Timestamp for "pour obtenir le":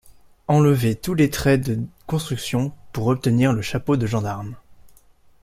2.91-3.61